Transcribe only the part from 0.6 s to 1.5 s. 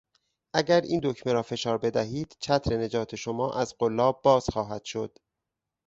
این دکمه را